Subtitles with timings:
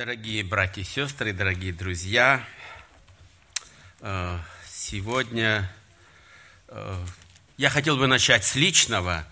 [0.00, 2.42] Дорогие братья и сестры, дорогие друзья,
[4.00, 5.70] э, сегодня
[6.68, 7.04] э,
[7.58, 9.26] я хотел бы начать с личного.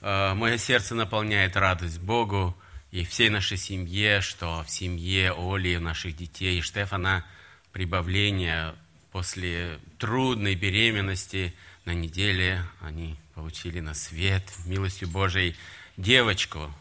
[0.00, 2.56] Э, мое сердце наполняет радость Богу
[2.90, 7.26] и всей нашей семье, что в семье Оли, наших детей и Штефана
[7.72, 8.74] прибавление
[9.12, 11.54] после трудной беременности
[11.84, 15.54] на неделе они получили на свет милостью Божией
[15.98, 16.74] девочку.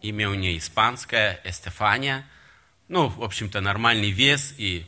[0.00, 2.24] Имя у нее испанское, Эстефания–
[2.88, 4.86] ну, в общем-то, нормальный вес и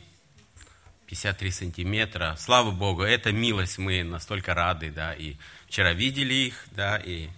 [1.07, 2.35] 53 сантиметра.
[2.37, 5.35] Слава Богу, это милость, мы настолько рады, да, и
[5.67, 7.29] вчера видели их, да, и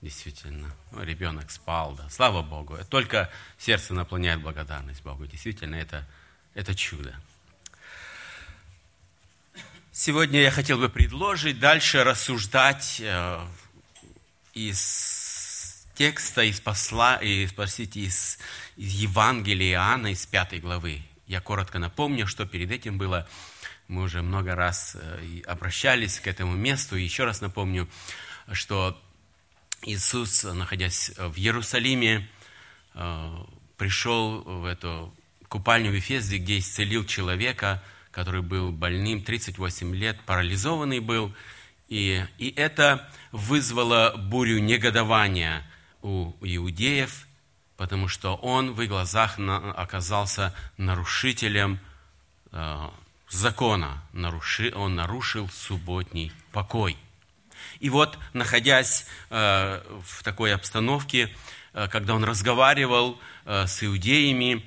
[0.00, 2.78] действительно, ну, ребенок спал, да, слава Богу.
[2.88, 6.06] Только сердце наполняет благодарность Богу, действительно, это,
[6.54, 7.14] это чудо.
[9.92, 13.46] Сегодня я хотел бы предложить дальше рассуждать э,
[14.52, 14.78] из
[15.96, 18.38] текста, из посла, и, простите, из
[18.76, 21.02] из Евангелия Иоанна, из пятой главы.
[21.26, 23.26] Я коротко напомню, что перед этим было.
[23.88, 26.96] Мы уже много раз э, обращались к этому месту.
[26.96, 27.88] И еще раз напомню,
[28.52, 29.00] что
[29.82, 32.28] Иисус, находясь в Иерусалиме,
[32.94, 33.36] э,
[33.78, 35.14] пришел в эту
[35.48, 41.34] купальню в Ефезде, где исцелил человека, который был больным 38 лет, парализованный был.
[41.88, 45.64] И, и это вызвало бурю негодования
[46.06, 47.26] у иудеев–
[47.76, 51.78] потому что он в их глазах оказался нарушителем
[52.52, 52.88] э,
[53.28, 54.02] закона,
[54.74, 56.96] он нарушил субботний покой.
[57.80, 61.34] И вот, находясь э, в такой обстановке,
[61.72, 64.64] э, когда он разговаривал с иудеями,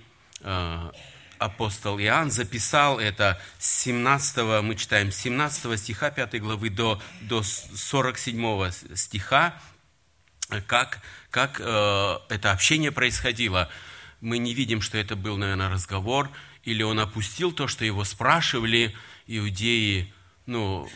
[1.37, 7.43] апостол Иоанн записал это с 17, мы читаем, с 17 стиха 5 главы до, до
[7.43, 9.53] 47 стиха,
[10.65, 11.01] как,
[11.31, 13.69] как э, это общение происходило.
[14.21, 16.29] Мы не видим, что это был, наверное, разговор,
[16.63, 18.95] или он опустил то, что его спрашивали
[19.27, 20.13] иудеи.
[20.45, 20.89] Ну,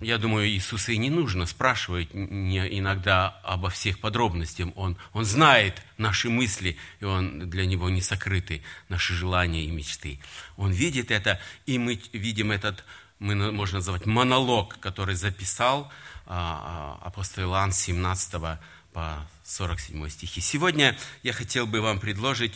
[0.00, 4.68] я думаю, Иисуса и не нужно спрашивать не иногда обо всех подробностях.
[4.76, 10.18] Он, он знает наши мысли, и он для него не сокрыты, наши желания и мечты.
[10.56, 12.82] Он видит это, и мы видим этот,
[13.18, 15.92] мы можно назвать монолог, который записал
[16.26, 18.58] а, а, апостол Иоанн 17
[18.92, 20.40] по 47 стихи.
[20.40, 22.54] Сегодня я хотел бы вам предложить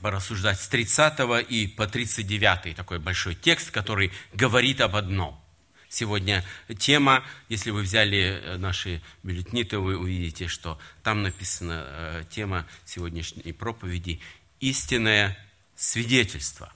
[0.00, 5.40] порассуждать с 30 и по 39 такой большой текст, который говорит об одном.
[5.88, 6.44] Сегодня
[6.78, 12.66] тема, если вы взяли э, наши бюллетени, то вы увидите, что там написана э, тема
[12.84, 14.20] сегодняшней проповеди
[14.58, 15.38] «Истинное
[15.76, 16.72] свидетельство».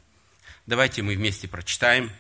[0.67, 2.13] Давайте мы вместе прочитаем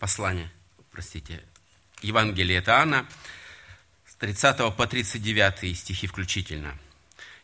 [0.00, 0.50] послание,
[0.90, 1.44] простите,
[2.02, 3.06] Евангелие от Иоанна,
[4.06, 6.76] с 30 по 39 стихи включительно.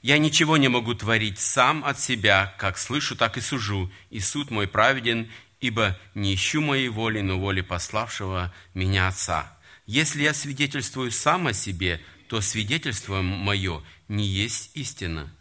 [0.02, 4.50] «Я ничего не могу творить сам от себя, как слышу, так и сужу, и суд
[4.50, 5.30] мой праведен,
[5.60, 9.52] ибо не ищу моей воли, но воли пославшего меня Отца.
[9.84, 15.32] Если я свидетельствую сам о себе, то свидетельство мое не есть истина.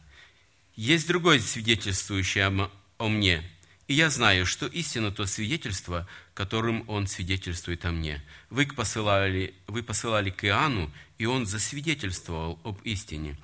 [0.75, 3.43] Есть другое свидетельствующее о мне,
[3.87, 8.21] и я знаю, что истина то свидетельство, которым он свидетельствует о мне.
[8.51, 13.35] Вы посылали, вы посылали к Иоанну, и он засвидетельствовал об истине.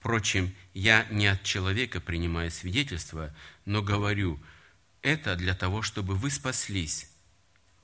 [0.00, 3.32] Впрочем, я не от человека принимаю свидетельство,
[3.64, 4.40] но говорю
[5.02, 7.08] это для того, чтобы вы спаслись.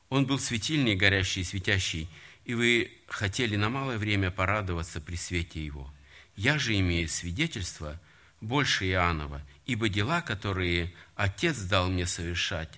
[0.08, 2.08] Он был светильный, горящий и светящий,
[2.44, 5.88] и вы хотели на малое время порадоваться при свете его.
[6.34, 8.00] Я же имею свидетельство
[8.40, 12.70] больше Иоаннова– ибо дела, которые Отец дал мне совершать,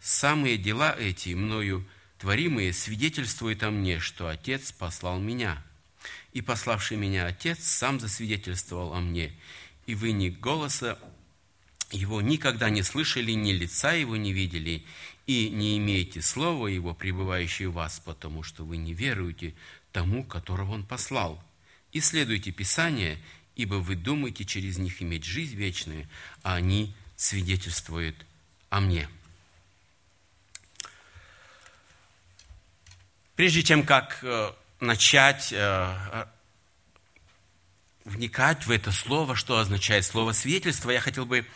[0.00, 1.86] самые дела эти, мною
[2.18, 5.62] творимые, свидетельствуют о мне, что Отец послал меня.
[6.32, 9.32] И пославший меня Отец сам засвидетельствовал о мне,
[9.86, 10.98] и вы ни голоса
[11.90, 14.84] его никогда не слышали, ни лица его не видели,
[15.26, 19.54] и не имеете слова его, пребывающего в вас, потому что вы не веруете
[19.92, 21.42] тому, которого он послал.
[21.92, 23.18] Исследуйте Писание,
[23.56, 26.08] ибо вы думаете через них иметь жизнь вечную,
[26.42, 28.16] а они свидетельствуют
[28.70, 29.08] о мне.
[33.40, 36.26] Прежде чем как э, начать э,
[38.04, 41.46] вникать в это слово, что означает слово свидетельство, я хотел бы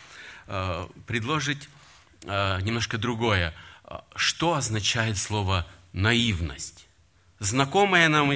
[0.47, 1.69] э, предложить
[2.23, 3.53] немножко другое.
[4.15, 6.87] Что означает слово наивность?
[7.37, 8.31] Знакомое нам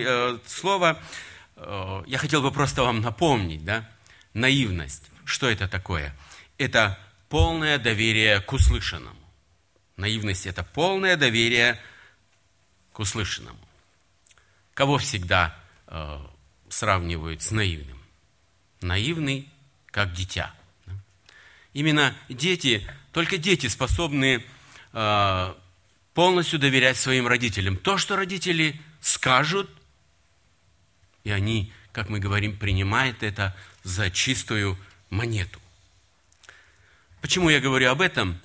[0.45, 1.01] слово
[1.59, 3.89] Э, я хотел бы просто вам напомнить, да,
[4.33, 5.03] наивность.
[5.25, 6.15] Что это такое?
[6.57, 6.97] Это
[7.27, 9.15] полное доверие к услышанному.
[9.97, 11.79] Наивность– это полное доверие к
[12.99, 13.59] услышанному.
[14.73, 15.57] Кого всегда
[15.87, 16.19] э,
[16.69, 17.99] сравнивают с наивным.
[18.81, 19.49] Наивный,
[19.87, 20.53] как дитя.
[21.73, 24.43] Именно дети, только дети способны
[24.93, 25.53] э,
[26.13, 27.77] полностью доверять своим родителям.
[27.77, 29.69] То, что родители скажут,
[31.23, 34.77] и они, как мы говорим, принимают это за чистую
[35.09, 35.59] монету.
[37.21, 38.39] Почему я говорю об этом?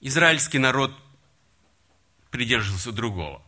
[0.00, 0.92] Израильский народ
[2.32, 3.40] придерживался другого.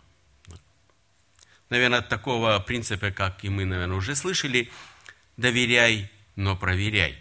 [1.71, 4.71] Наверное, такого принципа, как и мы, наверное, уже слышали,
[5.37, 7.19] доверяй, но проверяй.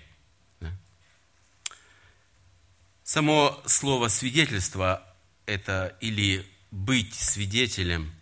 [3.04, 5.04] Само слово свидетельство–
[5.46, 8.14] это или быть свидетелем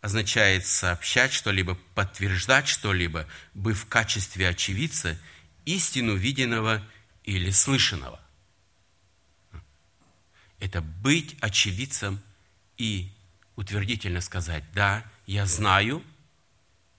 [0.00, 5.18] означает сообщать что-либо, подтверждать что-либо, быть в качестве очевидца
[5.64, 6.86] истину виденного
[7.24, 8.20] или слышанного.
[10.60, 12.20] Это быть очевидцем
[12.78, 13.10] и
[13.56, 16.02] утвердительно сказать, да, я знаю,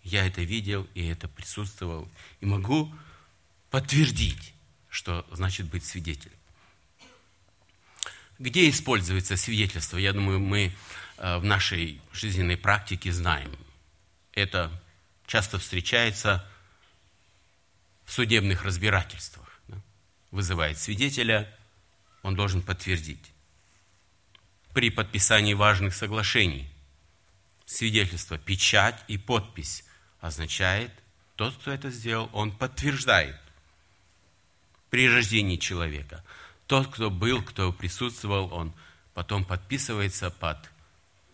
[0.03, 2.09] я это видел и это присутствовал,
[2.41, 2.93] и могу
[3.71, 4.53] подтвердить,
[4.89, 6.33] что значит быть свидетелем.
[8.37, 9.97] Где используется свидетельство?
[9.97, 10.73] Я думаю, мы
[11.17, 13.53] э, в нашей жизненной практике знаем.
[14.33, 14.71] Это
[15.27, 16.47] часто встречается
[18.05, 19.61] в судебных разбирательствах.
[20.31, 21.53] Вызывает свидетеля,
[22.23, 23.31] он должен подтвердить.
[24.73, 26.69] При подписании важных соглашений
[27.65, 29.83] свидетельство, печать и подпись
[30.21, 30.91] означает,
[31.35, 33.37] тот, кто это сделал, он подтверждает
[34.89, 36.23] при рождении человека–
[36.69, 38.71] тот, кто был, кто присутствовал, он
[39.15, 40.69] потом подписывается под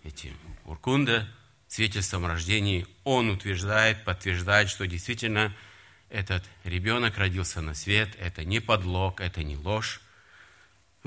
[0.01, 0.33] этим
[0.63, 1.27] уркунда,
[1.67, 2.87] свидетельством о рождении.
[3.03, 5.53] Он утверждает, подтверждает, что действительно
[6.09, 9.99] этот ребенок родился на свет, это не подлог, это не ложь.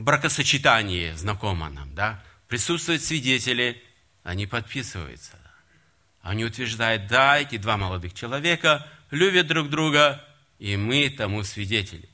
[0.03, 2.23] Бракосочетании знакомо нам, да?
[2.47, 3.83] Присутствуют свидетели,
[4.23, 5.33] они подписываются.
[6.23, 10.25] Они утверждают, да, эти два молодых человека любят друг друга,
[10.59, 12.09] и мы тому свидетели.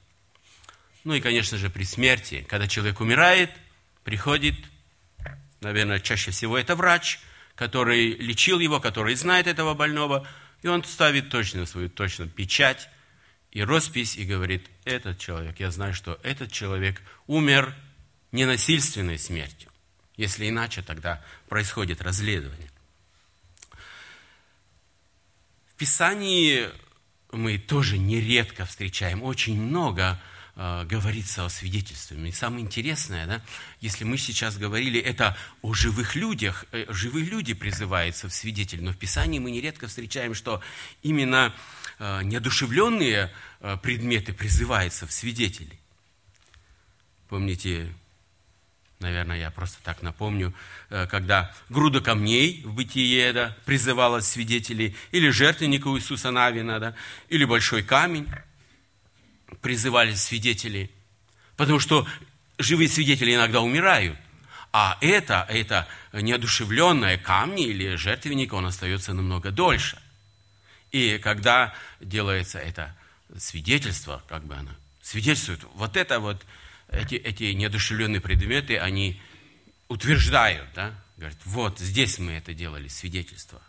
[1.04, 3.50] Ну и, конечно же, при смерти, когда человек умирает,
[4.02, 4.56] приходит,
[5.60, 7.20] наверное, чаще всего это врач,
[7.54, 10.26] который лечил его, который знает этого больного,
[10.62, 12.88] и он ставит точно свою точно печать
[13.50, 17.74] и роспись и говорит, этот человек, я знаю, что этот человек умер
[18.32, 19.70] ненасильственной смертью.
[20.16, 22.70] Если иначе, тогда происходит расследование.
[25.68, 26.68] В Писании
[27.32, 30.20] мы тоже нередко встречаем очень много
[30.54, 32.16] э, говорится о свидетельстве.
[32.28, 33.42] И самое интересное, да,
[33.80, 38.92] если мы сейчас говорили это о живых людях, э, живые люди призываются в свидетель, но
[38.92, 40.62] в Писании мы нередко встречаем, что
[41.02, 41.52] именно
[42.22, 45.78] неодушевленные э, предметы призываются в свидетели.
[47.28, 47.92] Помните,
[49.00, 50.54] наверное, я просто так напомню,
[50.90, 56.94] э, когда груда камней в бытие да, призывала свидетелей, или жертвенник у Иисуса Навина, да,
[57.28, 58.28] или большой камень–
[59.60, 60.90] призывали свидетели,
[61.56, 62.06] потому что
[62.58, 64.18] живые свидетели иногда умирают,
[64.72, 69.98] а это, это неодушевленное камни или жертвенник, он остается намного дольше.
[70.94, 72.94] И когда делается это
[73.36, 74.70] свидетельство, как бы оно
[75.02, 76.40] свидетельствует, вот это вот,
[76.86, 79.20] эти, эти неодушевленные предметы, они
[79.88, 83.60] утверждают, да, говорят, вот здесь мы это делали, свидетельство.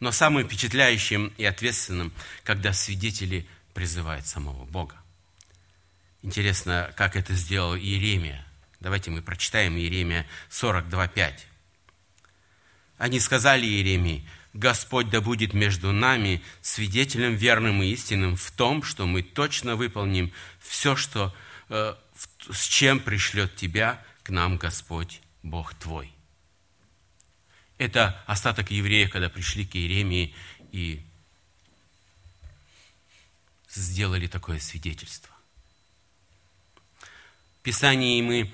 [0.00, 2.14] Но самым впечатляющим и ответственным,
[2.44, 4.96] когда свидетели призывает самого Бога.
[6.22, 8.42] Интересно, как это сделал Иеремия.
[8.80, 11.34] Давайте мы прочитаем Иеремия 42.5.
[12.96, 19.06] Они сказали Иеремии, Господь да будет между нами свидетелем верным и истинным в том, что
[19.06, 21.34] мы точно выполним все, что,
[21.68, 21.94] э,
[22.50, 26.12] с чем пришлет тебя к нам Господь, Бог твой.
[27.78, 30.34] Это остаток евреев, когда пришли к Иеремии
[30.70, 31.02] и
[33.70, 35.34] сделали такое свидетельство.
[37.58, 38.52] В Писании мы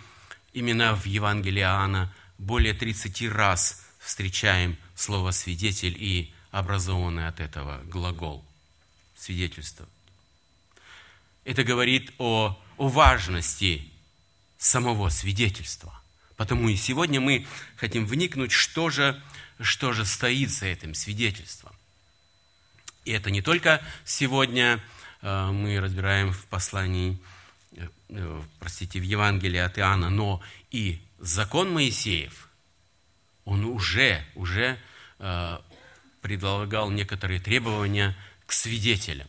[0.53, 8.45] именно в Евангелии Иоанна более 30 раз встречаем слово «свидетель» и образованный от этого глагол
[9.17, 9.87] «свидетельство».
[11.45, 13.91] Это говорит о, о важности
[14.59, 15.99] самого свидетельства.
[16.37, 19.21] Потому и сегодня мы хотим вникнуть, что же,
[19.61, 21.73] что же стоит за этим свидетельством.
[23.05, 24.83] И это не только сегодня
[25.23, 27.19] Э, мы разбираем в послании,
[27.73, 30.41] э, э, простите, в Евангелии от Иоанна, но
[30.71, 32.48] и закон Моисеев,
[33.49, 34.79] он уже, уже
[36.21, 38.15] предлагал некоторые требования
[38.45, 39.27] к свидетелям.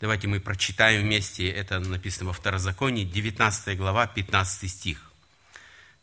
[0.00, 5.12] Давайте мы прочитаем вместе, это написано во Второзаконии, 19 глава, 15 стих.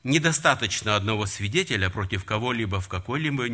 [0.03, 3.46] недостаточно одного свидетеля против кого-либо в какой-либо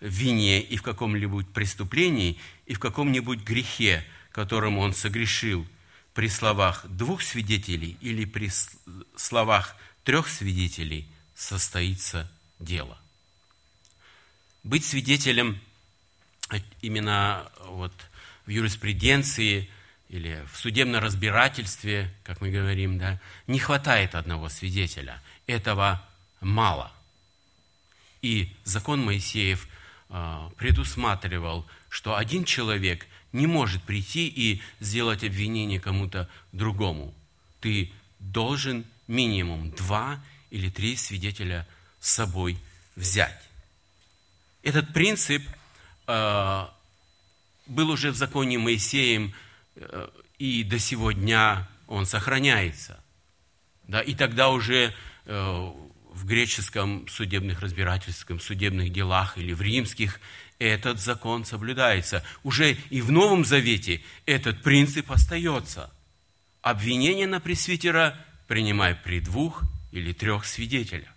[0.00, 5.66] вине и в каком-либо преступлении и в каком-нибудь грехе, которым он согрешил
[6.14, 8.50] при словах двух свидетелей или при
[9.16, 11.08] словах трех свидетелей
[11.40, 12.98] состоится дело.
[14.62, 15.58] Быть свидетелем
[16.82, 17.94] именно вот
[18.44, 19.70] в юриспруденции
[20.10, 25.22] или в судебном разбирательстве, как мы говорим, да, не хватает одного свидетеля.
[25.46, 26.06] Этого
[26.42, 26.92] мало.
[28.20, 29.66] И закон Моисеев
[30.10, 37.14] а, предусматривал, что один человек не может прийти и сделать обвинение кому-то другому.
[37.60, 41.66] Ты должен минимум два или три свидетеля
[42.00, 42.58] с собой
[42.96, 43.40] взять.
[44.62, 45.42] Этот принцип
[46.06, 46.66] э,
[47.66, 49.34] был уже в законе Моисеем,
[49.76, 53.02] э, и до сего дня он сохраняется.
[53.88, 54.94] Да, и тогда уже
[55.26, 55.72] э,
[56.12, 60.20] в греческом судебных разбирательском, судебных делах или в римских
[60.58, 62.22] этот закон соблюдается.
[62.42, 65.90] Уже и в Новом Завете этот принцип остается.
[66.62, 71.08] Обвинение на пресвитера принимай при двух или трех свидетелях.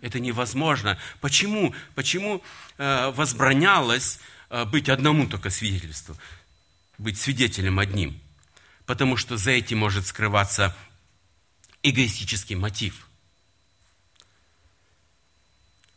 [0.00, 0.98] Это невозможно.
[1.20, 1.74] Почему?
[1.94, 2.42] Почему
[2.76, 6.16] э, возбранялось э, быть одному только свидетельству?
[6.98, 8.20] Быть свидетелем одним?
[8.86, 10.76] Потому что за этим может скрываться
[11.82, 13.06] эгоистический мотив–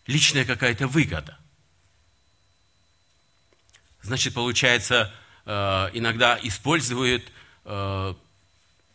[0.07, 1.37] личная какая-то выгода.
[4.01, 5.13] Значит, получается,
[5.45, 5.51] э,
[5.93, 7.31] иногда используют,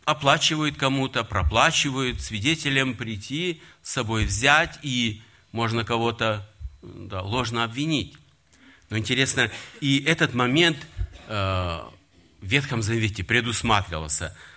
[0.07, 5.21] оплачивают кому-то, проплачивают свидетелям прийти, с собой взять, и
[5.51, 6.49] можно кого-то
[6.81, 8.15] да, ложно обвинить.
[8.89, 10.77] Но интересно, и этот момент
[11.27, 11.91] э, в
[12.41, 14.35] Ветхом Завете предусматривался–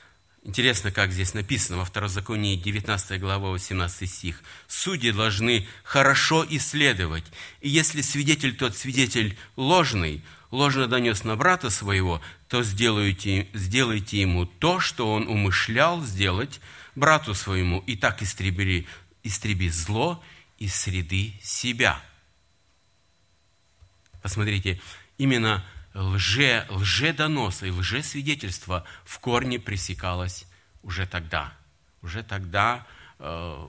[0.43, 4.43] Интересно, как здесь написано во Второзаконии 19 глава 18 стих.
[4.69, 7.25] «Судьи должны хорошо исследовать,
[7.61, 14.47] и если свидетель тот свидетель ложный, ложно донес на брата своего, то сделайте, сделайте ему
[14.47, 16.61] то, что он умышлял сделать
[16.95, 18.87] брату своему, и так истреби,
[19.23, 20.23] истреби зло
[20.59, 22.01] из среды себя».
[24.23, 24.81] Посмотрите,
[25.19, 25.65] именно
[25.95, 30.47] лже, лжедоноса и лжесвидетельства в корне пресекалось
[30.83, 31.53] уже тогда.
[32.03, 32.87] Уже тогда,
[33.19, 33.69] э,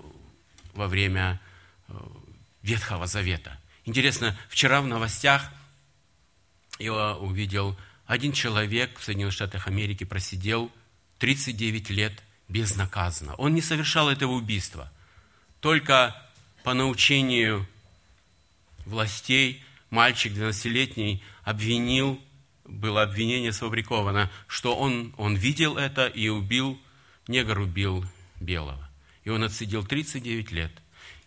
[0.74, 1.40] во время
[1.88, 1.94] э,
[2.62, 3.58] Ветхого Завета.
[3.86, 5.52] Интересно, вчера в новостях
[6.84, 10.72] я увидел, один человек в Соединенных Штатах Америки просидел
[11.20, 12.14] 39 лет
[12.50, 13.36] безнаказанно.
[13.36, 14.92] Он не совершал этого убийства.
[15.60, 16.16] Только
[16.64, 17.68] по научению
[18.86, 22.20] властей мальчик 12-летний обвинил,
[22.66, 26.80] было обвинение сфабриковано, что он, он видел это и убил,
[27.28, 28.06] негр убил
[28.40, 28.90] белого.
[29.24, 30.72] И он отсидел 39 лет.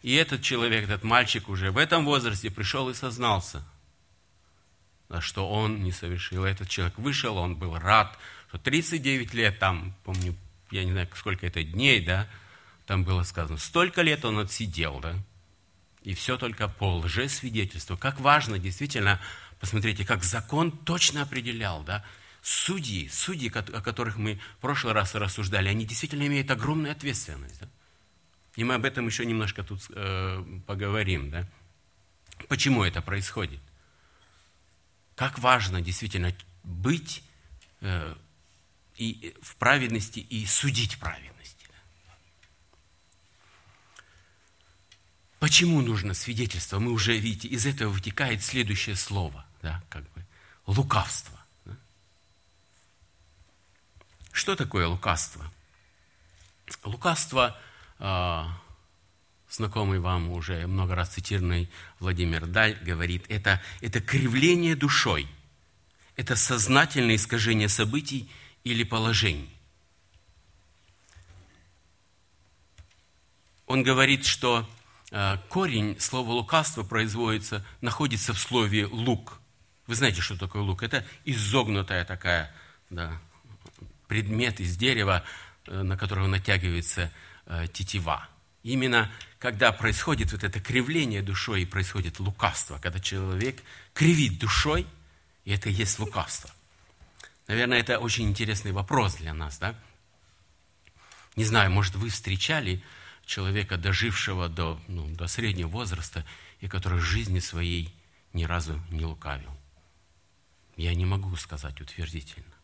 [0.02, 3.64] И этот человек, этот мальчик уже в этом возрасте пришел и сознался,
[5.20, 6.44] что он не совершил.
[6.44, 8.18] Этот человек вышел, он был рад,
[8.48, 10.34] что 39 лет, там, помню,
[10.70, 12.28] я не знаю, сколько это дней, да,
[12.86, 15.14] там было сказано, столько лет он отсидел, да,
[16.02, 17.96] и все только по лжесвидетельству.
[17.96, 19.20] Как важно действительно,
[19.58, 22.04] посмотрите, как закон точно определял, да,
[22.44, 27.58] судьи, судьи, о которых мы в прошлый раз рассуждали, они действительно имеют огромную ответственность.
[27.58, 27.68] Да?
[28.56, 31.30] И мы об этом еще немножко тут э, поговорим.
[31.30, 31.48] Да?
[32.48, 33.60] Почему это происходит?
[35.14, 37.22] Как важно действительно быть
[37.80, 38.14] э,
[38.96, 41.34] и в праведности и судить праведно.
[45.44, 46.78] Почему нужно свидетельство?
[46.78, 50.24] Мы уже, видите, из этого вытекает следующее слово, да, как бы,
[50.64, 51.38] лукавство.
[51.66, 51.76] Да?
[54.32, 55.44] Что такое лукавство?
[56.82, 57.60] Лукавство,
[57.98, 58.44] э,
[59.56, 61.70] знакомый вам уже много раз цитированный
[62.00, 65.28] Владимир Даль говорит, это, это кривление душой,
[66.16, 68.30] это сознательное искажение событий
[68.64, 69.50] или положений.
[73.66, 74.68] Он говорит, что
[75.16, 79.40] Э, корень слова лукавство производится, находится в слове лук.
[79.86, 80.82] Вы знаете, что такое лук?
[80.82, 82.52] Это изогнутая такая
[82.90, 83.20] да,
[84.08, 85.22] предмет из дерева,
[85.66, 87.12] э, на которого натягивается
[87.46, 88.28] э, тетива.
[88.64, 94.86] Именно когда происходит вот это кривление душой и происходит лукавство, когда человек кривит душой,
[95.44, 96.50] и это и есть лукавство.
[97.46, 99.78] Наверное, это очень интересный вопрос для нас, да?
[101.36, 102.82] Не знаю, может, вы встречали
[103.26, 106.24] человека, дожившего до, ну, до среднего возраста,
[106.60, 107.94] и который жизни своей
[108.32, 109.54] ни разу не лукавил.
[110.76, 112.54] Я не могу сказать утвердительно.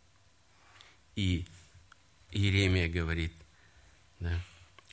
[1.14, 1.46] И
[2.30, 3.34] Иеремия говорит,
[4.18, 4.40] да,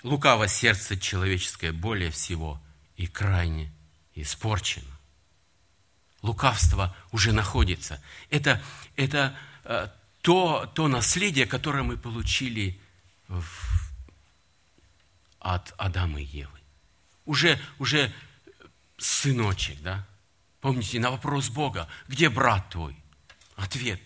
[0.08, 2.62] Лукаво сердце человеческое более всего
[2.96, 3.74] и крайне
[4.16, 4.98] испорчено.
[6.22, 8.02] Лукавство уже находится.
[8.30, 8.62] Это,
[8.96, 9.90] это э,
[10.22, 12.80] то, то наследие, которое мы получили
[13.28, 13.44] в,
[15.40, 16.58] от Адама и Евы.
[17.26, 18.14] Уже, уже
[18.98, 20.08] сыночек, да?
[20.62, 22.96] Помните, на вопрос Бога, где брат твой?
[23.58, 24.02] Ответ.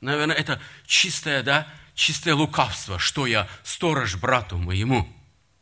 [0.00, 5.14] Наверное, это чистое, да, чистое лукавство, что я сторож брату моему.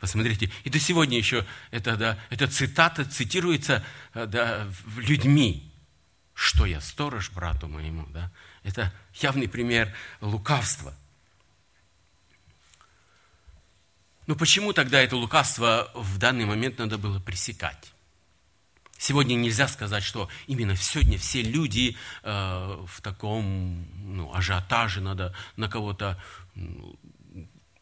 [0.07, 3.85] Посмотрите, и до сегодня еще это, да, эта цитата цитируется
[4.15, 5.69] э, да, людьми.
[6.33, 8.31] Что я сторож брату моему, да?
[8.63, 10.95] Это явный пример лукавства.
[14.29, 17.93] Но почему тогда это лукавство в данный момент надо было пресекать?
[18.97, 25.69] Сегодня нельзя сказать, что именно сегодня все люди э, в таком ну, ажиотаже, надо на
[25.69, 26.23] кого-то
[26.55, 26.97] ну,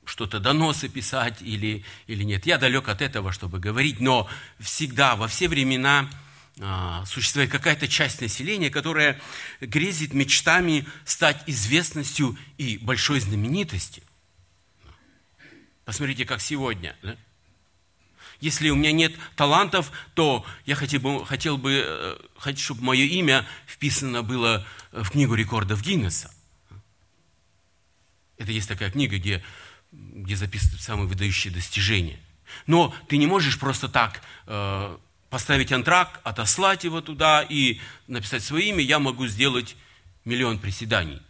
[0.04, 2.46] что-то доносы писать или, или нет.
[2.46, 4.28] Я далек от этого, чтобы говорить, но
[4.60, 6.10] всегда, во все времена
[6.58, 9.20] э, существует какая-то часть населения, которая
[9.60, 14.02] грезит мечтами стать известностью и большой знаменитостью.
[15.84, 16.96] Посмотрите, как сегодня.
[17.02, 17.16] Да?
[18.40, 23.46] Если у меня нет талантов, то я хотел бы, хотел бы э, чтобы мое имя
[23.66, 26.30] вписано было в книгу рекордов Гиннесса.
[28.36, 29.42] Это есть такая книга, где,
[30.14, 32.18] где записаны самые выдающие достижения.
[32.66, 34.98] Но ты не можешь просто так э,
[35.30, 38.80] поставить антрак, отослать его туда и написать свое имя.
[38.82, 39.76] Я могу сделать
[40.24, 41.20] миллион приседаний.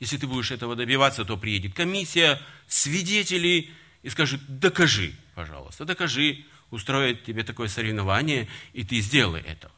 [0.00, 3.70] Если ты будешь этого добиваться, то приедет комиссия, свидетели
[4.02, 9.74] и скажут, докажи пожалуйста, докажи, устроит тебе такое соревнование, и ты сделай этого.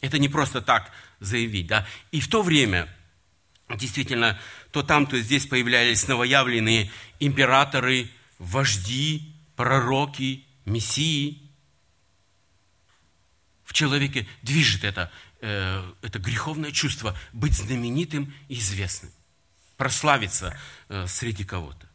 [0.00, 0.90] Это не просто так
[1.20, 1.86] заявить, да.
[2.10, 2.94] И в то время,
[3.74, 4.38] действительно,
[4.74, 6.90] то там, то здесь появлялись новоявленные
[7.20, 11.48] императоры, вожди, пророки, мессии.
[13.64, 19.12] В человеке движет это, э, это греховное чувство быть знаменитым и известным,
[19.76, 20.58] прославиться
[20.88, 21.88] э, среди кого-то.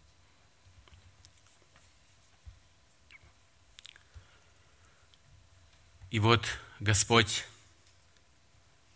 [6.12, 6.48] И вот
[6.80, 7.44] Господь,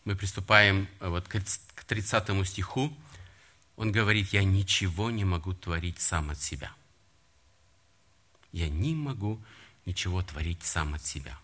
[0.06, 2.98] мы приступаем э, вот к 30 стиху,
[3.76, 6.72] Он говорит, я ничего не могу творить сам от себя.
[8.52, 9.42] Я не могу
[9.86, 11.38] ничего творить сам от себя.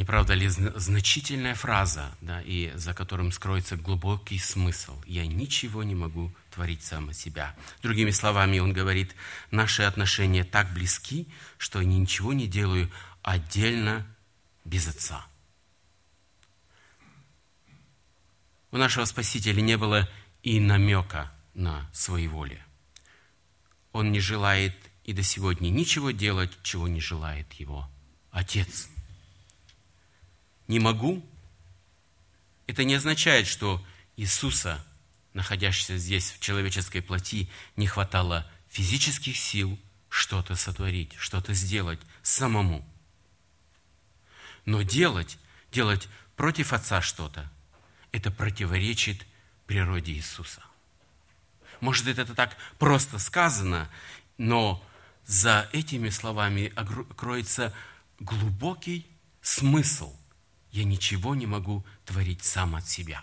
[0.00, 4.98] Не правда ли значительная фраза, да, и за которым скроется глубокий смысл?
[5.04, 7.54] Я ничего не могу творить сам от себя.
[7.82, 9.14] Другими словами, он говорит,
[9.50, 12.90] наши отношения так близки, что я ничего не делаю
[13.22, 14.06] отдельно
[14.64, 15.26] без Отца.
[18.70, 20.08] У нашего Спасителя не было
[20.42, 22.64] и намека на своеволие.
[23.92, 27.88] Он не желает и до сегодня ничего делать, чего не желает его
[28.30, 28.88] Отец–
[30.70, 31.20] не могу,
[32.68, 33.84] это не означает, что
[34.16, 34.86] Иисуса,
[35.34, 39.76] находящегося здесь в человеческой плоти, не хватало физических сил
[40.08, 42.88] что-то сотворить, что-то сделать самому.
[44.64, 45.38] Но делать,
[45.72, 46.06] делать
[46.36, 47.50] против Отца что-то,
[48.12, 49.26] это противоречит
[49.66, 50.62] природе Иисуса.
[51.80, 53.88] Может, это так просто сказано,
[54.36, 54.84] но
[55.26, 56.72] за этими словами
[57.16, 57.74] кроется
[58.18, 59.06] глубокий
[59.40, 60.14] смысл
[60.72, 63.22] я ничего не могу творить сам от себя.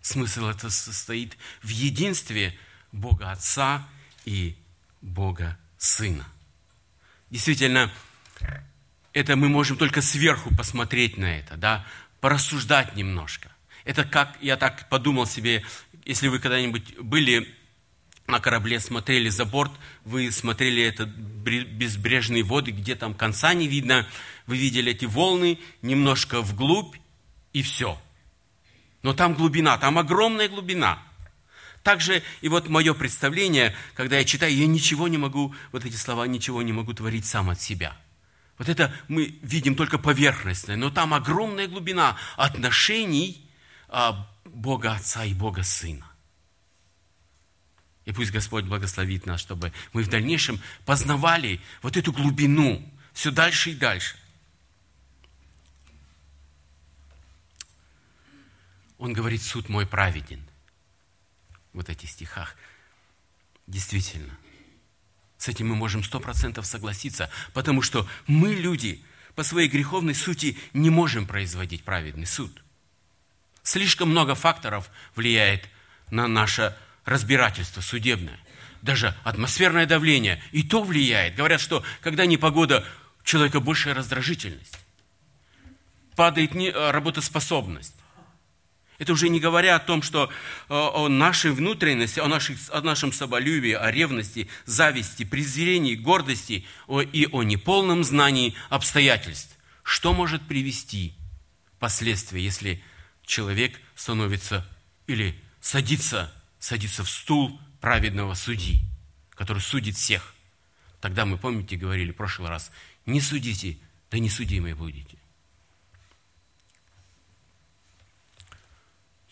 [0.00, 2.56] Смысл это состоит в единстве
[2.92, 3.88] Бога Отца
[4.24, 4.56] и
[5.02, 6.26] Бога Сына.
[7.30, 7.92] Действительно,
[9.12, 11.84] это мы можем только сверху посмотреть на это, да,
[12.20, 13.50] порассуждать немножко.
[13.84, 15.64] Это как, я так подумал себе,
[16.04, 17.54] если вы когда-нибудь были
[18.26, 19.72] на корабле, смотрели за борт,
[20.04, 24.06] вы смотрели это безбрежные воды, где там конца не видно,
[24.46, 26.96] вы видели эти волны немножко вглубь,
[27.52, 28.00] и все.
[29.02, 31.02] Но там глубина, там огромная глубина.
[31.82, 36.26] Также и вот мое представление, когда я читаю, я ничего не могу, вот эти слова,
[36.26, 37.96] ничего не могу творить сам от себя.
[38.58, 43.48] Вот это мы видим только поверхностное, но там огромная глубина отношений
[43.88, 46.06] а, Бога Отца и Бога Сына.
[48.06, 53.70] И пусть Господь благословит нас, чтобы мы в дальнейшем познавали вот эту глубину все дальше
[53.70, 54.16] и дальше.
[58.98, 60.42] Он говорит, суд мой праведен.
[61.72, 62.56] Вот этих стихах.
[63.66, 64.38] Действительно.
[65.46, 69.00] С этим мы можем сто процентов согласиться, потому что мы, люди,
[69.36, 72.50] по своей греховной сути не можем производить праведный суд.
[73.62, 75.68] Слишком много факторов влияет
[76.10, 78.40] на наше разбирательство судебное.
[78.82, 81.36] Даже атмосферное давление и то влияет.
[81.36, 82.84] Говорят, что когда непогода,
[83.20, 84.76] у человека большая раздражительность.
[86.16, 87.94] Падает э, работоспособность.
[88.98, 90.28] Это уже не говоря о том, что э,
[90.68, 97.26] о нашей внутренности, о, наших, о нашем соболюбии, о ревности, зависти, презрении, гордости о, и
[97.26, 99.56] о неполном знании обстоятельств.
[99.82, 101.14] Что может привести
[101.78, 102.82] последствия, если
[103.24, 104.66] человек становится
[105.06, 108.80] или садится, садится в стул праведного судьи,
[109.30, 110.34] который судит всех?
[111.00, 112.72] Тогда мы, помните, говорили в прошлый раз,
[113.04, 113.78] не судите,
[114.10, 115.18] да не судимые будете.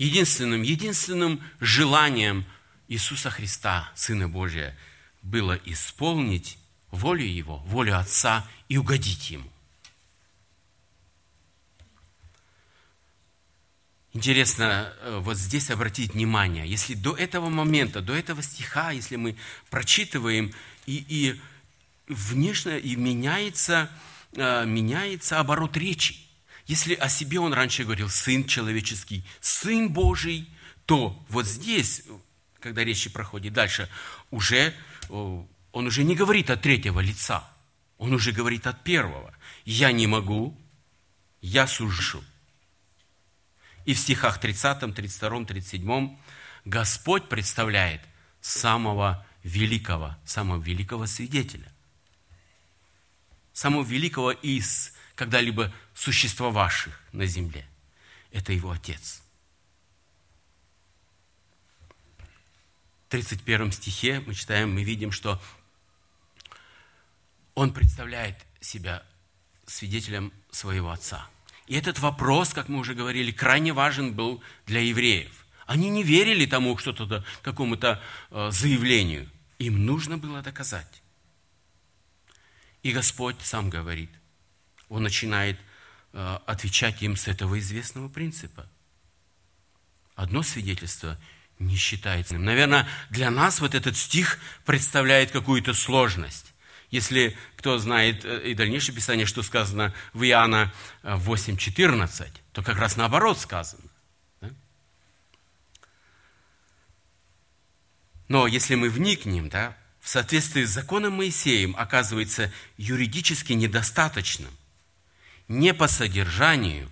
[0.05, 2.45] Единственным, единственным желанием
[2.89, 4.77] Иисуса Христа, Сына Божия,
[5.23, 6.59] было исполнить
[6.91, 9.51] волю Его, волю Отца и угодить Ему.
[14.13, 19.35] Интересно э, вот здесь обратить внимание, если до этого момента, до этого стиха, если мы
[19.71, 20.53] прочитываем,
[20.87, 21.41] и, и
[22.07, 23.91] внешне и меняется,
[24.35, 26.24] э, меняется оборот речи.
[26.67, 30.49] Если о себе он раньше говорил «сын человеческий», «сын Божий»,
[30.87, 32.03] то вот здесь,
[32.61, 33.89] когда речь проходит дальше,
[34.31, 34.75] уже,
[35.09, 37.45] он уже не говорит от третьего лица,
[37.99, 39.35] он уже говорит от первого.
[39.65, 40.59] «Я не могу,
[41.41, 42.23] я сужу».
[43.85, 46.17] И в стихах 30, 32, 37
[46.65, 48.01] Господь представляет
[48.41, 51.71] самого великого, самого великого свидетеля,
[53.53, 57.67] самого великого из когда-либо существовавших на земле.
[58.31, 59.23] Это его Отец.
[63.07, 65.41] В 31 стихе мы читаем, мы видим, что
[67.55, 69.05] он представляет себя
[69.67, 71.29] свидетелем своего Отца.
[71.67, 75.47] И этот вопрос, как мы уже говорили, крайне важен был для евреев.
[75.67, 79.31] Они не верили тому что-то, какому-то э, заявлению.
[79.59, 81.03] Им нужно было доказать.
[82.83, 84.11] И Господь сам говорит–
[84.89, 85.59] он начинает
[86.47, 88.69] отвечать им с этого известного принципа.
[90.15, 91.19] Одно свидетельство
[91.59, 92.39] не считается.
[92.39, 96.53] Наверное, для нас вот этот стих представляет какую-то сложность.
[96.91, 100.73] Если кто знает э, и дальнейшее Писание, что сказано в Иоанна
[101.03, 103.83] 8.14, э, то как раз наоборот сказано.
[108.29, 114.51] Но если мы вникнем, да, в соответствии с законом Моисеем оказывается юридически недостаточным
[115.49, 116.91] не по содержанию,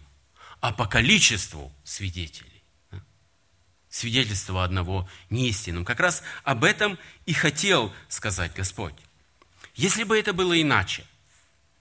[0.61, 2.63] а по количеству свидетелей.
[3.89, 5.85] Свидетельство одного неистинным.
[5.85, 8.95] Как раз об этом и хотел сказать Господь.
[9.75, 11.05] Если бы это было иначе,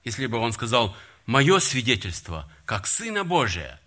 [0.03, 3.79] если бы Он сказал, мое свидетельство, как Сына Божия,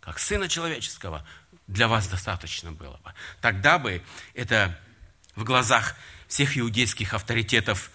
[0.00, 1.26] как Сына Человеческого,
[1.66, 3.14] для вас достаточно было бы.
[3.40, 4.02] Тогда бы
[4.34, 4.78] это
[5.36, 5.96] в глазах
[6.28, 7.90] всех иудейских авторитетов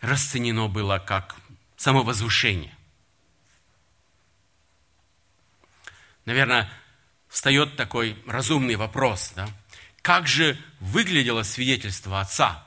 [0.00, 1.36] расценено было как
[1.76, 2.74] самовозвышение.
[6.30, 6.70] Наверное,
[7.28, 9.48] встает такой разумный вопрос, да?
[10.00, 12.64] Как же выглядело свидетельство отца?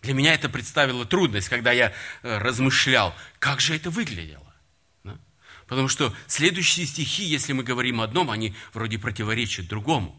[0.00, 4.54] Для меня это представило трудность, когда я э, размышлял, как же это выглядело.
[5.02, 5.18] Да?
[5.66, 10.16] Потому что следующие стихи, если мы говорим о одном, они вроде противоречат другому.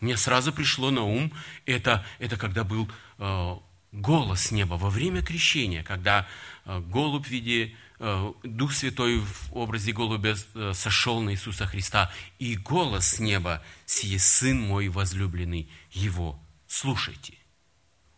[0.00, 1.32] Мне сразу пришло на ум,
[1.66, 3.56] это, это когда был э,
[3.92, 6.26] голос неба во время крещения, когда
[6.64, 12.56] э, голубь в виде Дух Святой в образе голубя э, сошел на Иисуса Христа, и
[12.56, 17.34] голос с неба, сие Сын мой возлюбленный, Его слушайте.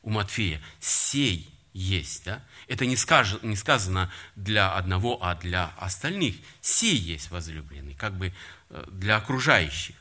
[0.03, 2.43] У Матфея сей есть, да?
[2.67, 6.37] Это не, скаж, не сказано для одного, а для остальных.
[6.61, 8.33] Сей есть возлюбленный, как бы
[8.71, 9.97] э, для окружающих.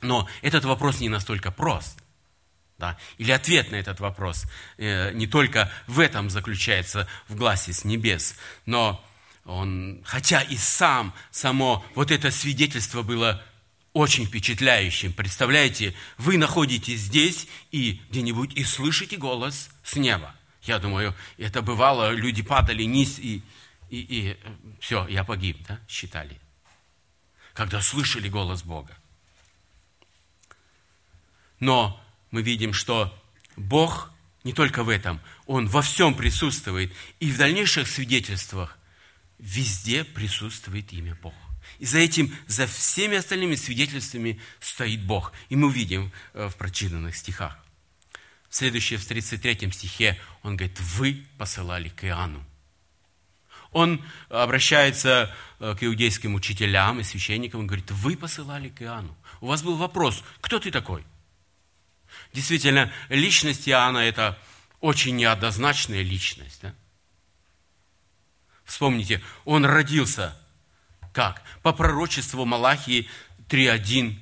[0.00, 2.02] Но этот вопрос не настолько прост.
[2.80, 2.96] Да?
[3.18, 4.46] Или ответ на этот вопрос
[4.78, 9.04] э, не только в этом заключается в гласе с небес, но
[9.44, 13.44] он, хотя и сам, само вот это свидетельство было
[13.92, 15.12] очень впечатляющим.
[15.12, 20.34] Представляете, вы находитесь здесь и где-нибудь и слышите голос с неба.
[20.62, 23.42] Я думаю, это бывало, люди падали низ и,
[23.90, 24.36] и, и
[24.80, 26.40] все, я погиб, да, считали.
[27.52, 28.96] Когда слышали голос Бога.
[31.58, 33.16] Но мы видим, что
[33.56, 34.10] Бог
[34.44, 36.92] не только в этом, Он во всем присутствует.
[37.18, 38.78] И в дальнейших свидетельствах
[39.38, 41.34] везде присутствует имя Бог.
[41.78, 45.32] И за этим, за всеми остальными свидетельствами стоит Бог.
[45.48, 47.58] И мы увидим э, в прочитанных стихах.
[48.50, 52.44] Следующее, в 33 стихе, он говорит, вы посылали к Иоанну.
[53.72, 59.16] Он обращается э, к иудейским учителям и священникам, он говорит, вы посылали к Иоанну.
[59.40, 61.04] У вас был вопрос, кто ты такой?
[62.32, 64.38] Действительно, личность Иоанна– это
[64.80, 66.60] очень неоднозначная личность.
[66.62, 66.74] Да?
[68.64, 70.36] Вспомните, он родился
[71.12, 71.42] как?
[71.62, 73.08] По пророчеству Малахии
[73.48, 74.16] 3.1.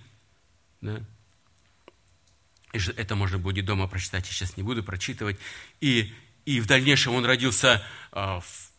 [0.81, 1.01] Да?
[2.73, 5.39] Это можно будет дома прочитать, я сейчас не буду прочитывать.
[5.81, 8.71] И, и в дальнейшем он родился а, в,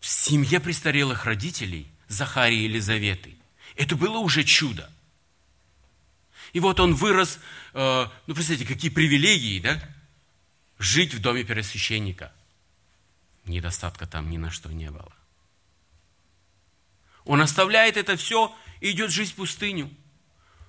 [0.00, 3.36] в семье престарелых родителей, Захарии и Елизаветы.
[3.76, 4.90] Это было уже чудо.
[6.58, 7.38] И вот он вырос,
[7.72, 9.80] а, ну, представьте, какие привилегии, да?
[10.80, 12.32] Жить в доме первосвященника.
[13.44, 15.14] Недостатка там ни на что не было.
[17.24, 19.88] Он оставляет это все и идет жить в пустыню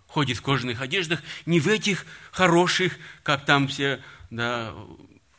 [0.06, 4.00] ходит в кожаных одеждах, не в этих хороших, как там все,
[4.30, 4.76] да,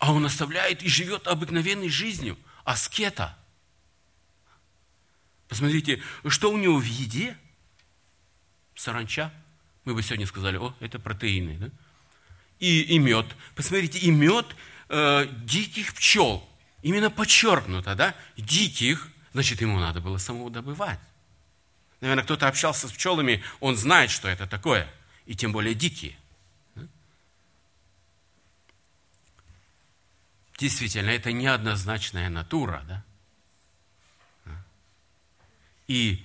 [0.01, 3.39] а он оставляет и живет обыкновенной жизнью, аскета.
[5.47, 7.37] Посмотрите, что у него в еде?
[8.75, 9.33] Саранча.
[9.91, 11.59] Мы бы сегодня сказали, о, это протеины.
[11.59, 11.69] Да?
[12.61, 13.27] И, и мед.
[13.57, 14.47] Посмотрите, и мед
[14.89, 16.49] э, диких пчел.
[16.83, 18.15] Именно подчеркнуто, да?
[18.37, 21.01] Диких, значит, ему надо было самого добывать.
[22.01, 24.89] Наверное, кто-то общался с пчелами, он знает, что это такое,
[25.27, 26.17] и тем более дикие.
[30.57, 33.05] Действительно, это неоднозначная натура, да?
[35.89, 36.25] И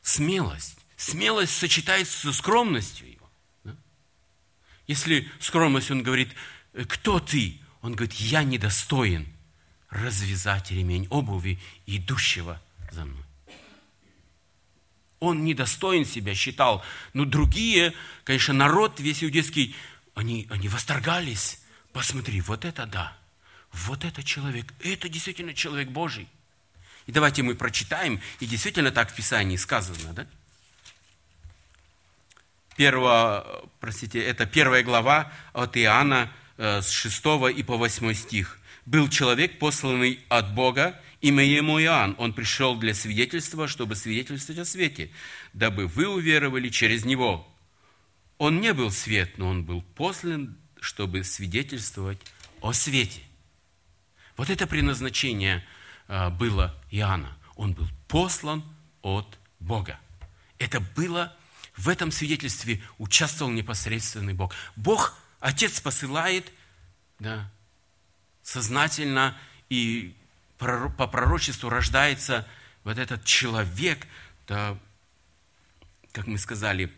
[0.00, 3.30] смелость, смелость сочетается со скромностью его.
[4.86, 6.28] Если скромность, он говорит,
[6.88, 7.58] кто ты?
[7.80, 9.26] Он говорит, я недостоин
[9.88, 13.24] развязать ремень обуви идущего за мной.
[15.20, 16.84] Он недостоин себя считал.
[17.12, 19.74] Но другие, конечно, народ весь иудейский,
[20.14, 21.60] они, они восторгались.
[21.92, 23.16] Посмотри, вот это да,
[23.72, 26.28] вот это человек, это действительно человек Божий.
[27.06, 30.26] И давайте мы прочитаем, и действительно так в Писании сказано, да?
[32.78, 37.24] Первого, простите, это первая глава от Иоанна э, с 6
[37.56, 38.60] и по 8 стих.
[38.86, 44.64] «Был человек, посланный от Бога, Имя ему Иоанн, он пришел для свидетельства, чтобы свидетельствовать о
[44.64, 45.10] свете,
[45.52, 47.52] дабы вы уверовали через него.
[48.38, 52.20] Он не был свет, но он был послан, чтобы свидетельствовать
[52.60, 53.20] о свете.
[54.36, 55.66] Вот это предназначение
[56.06, 57.36] а, было Иоанна.
[57.56, 58.62] Он был послан
[59.02, 59.98] от Бога.
[60.60, 61.36] Это было,
[61.78, 64.52] в этом свидетельстве участвовал непосредственный Бог.
[64.76, 66.52] Бог, Отец посылает
[67.20, 67.50] да,
[68.42, 69.38] сознательно
[69.68, 70.14] и
[70.58, 72.46] по пророчеству рождается
[72.82, 74.06] вот этот человек,
[74.48, 74.76] да,
[76.10, 76.92] как мы сказали,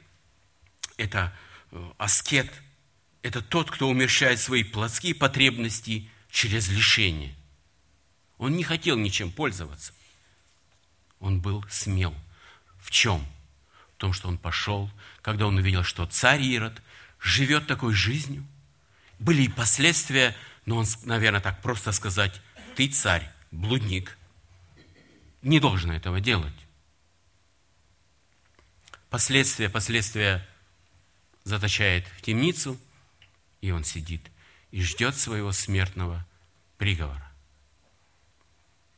[0.97, 1.37] это
[1.73, 2.51] э, аскет,
[3.23, 7.35] это тот, кто умерщает свои плотские потребности через лишение.
[8.39, 9.93] Он не хотел ничем пользоваться.
[11.19, 12.15] Он был смел.
[12.79, 13.27] В чем?
[14.01, 16.81] В том, что он пошел, когда он увидел, что царь Ирод
[17.21, 18.47] живет такой жизнью.
[19.19, 20.35] Были и последствия,
[20.65, 22.41] но он, наверное, так просто сказать,
[22.77, 24.17] ты царь, блудник,
[25.43, 26.55] не должен этого делать.
[29.11, 30.49] Последствия, последствия
[31.45, 32.81] заточает в темницу,
[33.61, 34.31] и он сидит
[34.71, 36.27] и ждет своего смертного
[36.79, 37.30] приговора.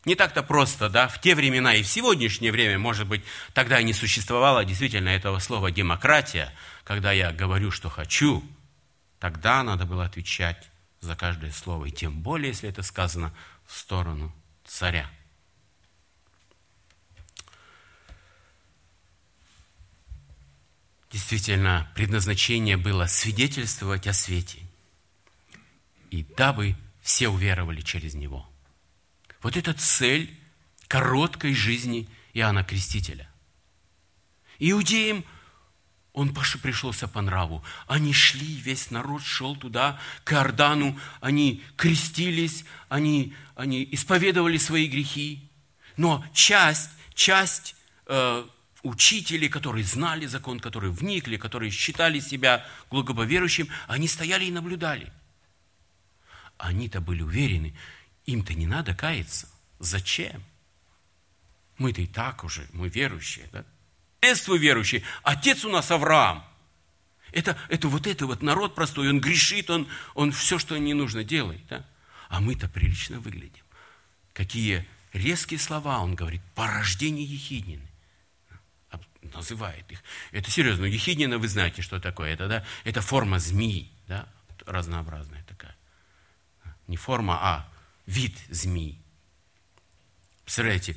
[0.04, 3.22] Не так-то просто, да, в те времена и в сегодняшнее время, может быть,
[3.54, 8.44] тогда не существовало действительно этого слова «демократия», когда я говорю, что хочу,
[9.20, 10.68] тогда надо было отвечать
[11.00, 13.32] за каждое слово, и тем более, если это сказано
[13.64, 14.34] в сторону
[14.64, 15.08] царя.
[21.12, 24.58] Действительно, предназначение было свидетельствовать о свете,
[26.10, 28.51] и дабы все уверовали через него.
[29.42, 30.30] Вот это цель
[30.88, 33.28] короткой жизни Иоанна Крестителя.
[34.58, 35.24] Иудеям
[36.12, 37.64] он пришелся по нраву.
[37.86, 45.50] Они шли, весь народ шел туда, к Иордану, они крестились, они, они исповедовали свои грехи.
[45.96, 47.74] Но часть, часть
[48.06, 48.46] э,
[48.82, 53.14] учителей, которые знали закон, которые вникли, которые считали себя глубоко
[53.88, 55.10] они стояли и наблюдали.
[56.58, 57.74] Они-то были уверены,
[58.26, 59.48] им-то не надо каяться.
[59.78, 60.42] Зачем?
[61.78, 63.64] Мы-то и так уже, мы верующие, да?
[64.22, 65.04] наследство верующий.
[65.22, 66.44] Отец у нас Авраам.
[67.32, 71.24] Это, это вот это вот народ простой, он грешит, он, он все, что не нужно,
[71.24, 71.66] делает.
[71.68, 71.84] Да?
[72.28, 73.64] А мы-то прилично выглядим.
[74.32, 76.42] Какие резкие слова он говорит.
[76.54, 77.88] Порождение Ехиднины.
[79.34, 80.02] Называет их.
[80.30, 80.84] Это серьезно.
[80.84, 82.34] Ехиднина, вы знаете, что такое.
[82.34, 83.90] Это, да, это форма змеи.
[84.08, 84.28] Да?
[84.66, 85.74] Разнообразная такая.
[86.86, 87.71] Не форма, а
[88.06, 88.98] вид змеи.
[90.44, 90.96] Представляете,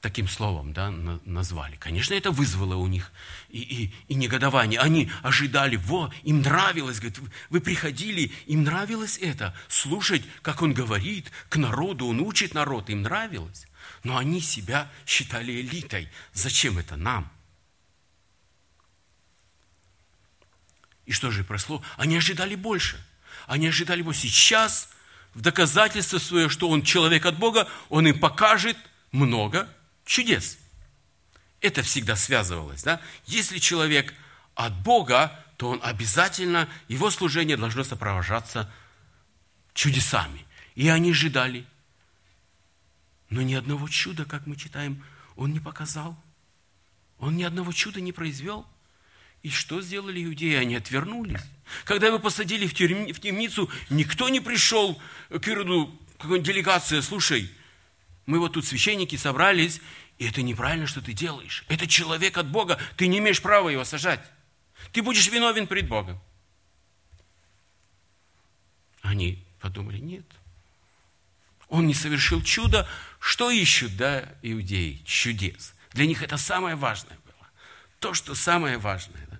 [0.00, 1.76] таким словом да, назвали.
[1.76, 3.10] Конечно, это вызвало у них
[3.48, 4.78] и, и, и негодование.
[4.78, 7.18] Они ожидали, во, им нравилось, говорит,
[7.50, 13.02] вы приходили, им нравилось это, слушать, как он говорит к народу, он учит народ, им
[13.02, 13.66] нравилось.
[14.04, 16.08] Но они себя считали элитой.
[16.32, 17.32] Зачем это нам?
[21.06, 21.82] И что же прошло?
[21.96, 23.04] Они ожидали больше.
[23.46, 24.22] Они ожидали больше.
[24.22, 24.90] Сейчас,
[25.36, 28.78] в доказательство свое, что он человек от Бога, он им покажет
[29.12, 29.68] много
[30.06, 30.56] чудес.
[31.60, 32.82] Это всегда связывалось.
[32.82, 33.02] Да?
[33.26, 34.14] Если человек
[34.54, 38.72] от Бога, то он обязательно, его служение должно сопровождаться
[39.74, 40.46] чудесами.
[40.74, 41.66] И они ожидали.
[43.28, 45.04] Но ни одного чуда, как мы читаем,
[45.36, 46.16] он не показал.
[47.18, 48.66] Он ни одного чуда не произвел.
[49.46, 50.56] И что сделали иудеи?
[50.56, 51.40] Они отвернулись.
[51.84, 57.48] Когда его посадили в, тюрьм, в темницу, никто не пришел к Ироду, какая-нибудь делегация, слушай,
[58.26, 59.80] мы вот тут священники собрались,
[60.18, 61.64] и это неправильно, что ты делаешь.
[61.68, 64.20] Это человек от Бога, ты не имеешь права его сажать.
[64.90, 66.20] Ты будешь виновен пред Богом.
[69.02, 70.26] Они подумали, нет.
[71.68, 72.88] Он не совершил чудо.
[73.20, 75.00] Что ищут, да, иудеи?
[75.04, 75.72] Чудес.
[75.92, 77.48] Для них это самое важное было.
[78.00, 79.24] То, что самое важное.
[79.30, 79.36] Да?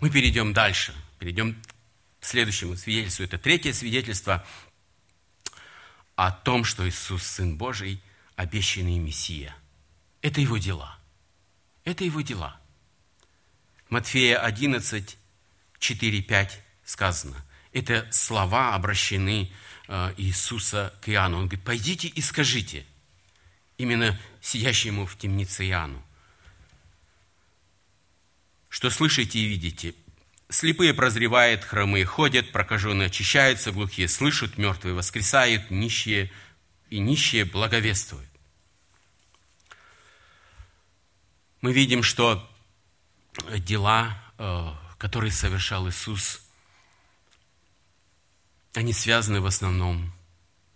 [0.00, 0.94] Мы перейдем дальше.
[1.18, 1.60] Перейдем
[2.20, 3.24] к следующему свидетельству.
[3.24, 4.46] Это третье свидетельство
[6.14, 8.00] о том, что Иисус, Сын Божий,
[8.36, 9.56] обещанный Мессия.
[10.22, 10.98] Это Его дела.
[11.84, 12.60] Это Его дела.
[13.88, 15.16] Матфея 11,
[15.78, 17.44] 4, 5 сказано.
[17.72, 19.50] Это слова обращены
[19.88, 21.38] э, Иисуса к Иоанну.
[21.38, 22.84] Он говорит, пойдите и скажите,
[23.78, 26.02] именно сидящему в темнице Иоанну,
[28.68, 29.94] что слышите и видите.
[30.50, 36.30] Слепые прозревают, хромые ходят, прокаженные очищаются, глухие слышат, мертвые воскресают, нищие
[36.88, 38.28] и нищие благовествуют.
[41.60, 42.48] Мы видим, что
[43.58, 46.40] дела, э, которые совершал Иисус,
[48.74, 50.12] они связаны в основном.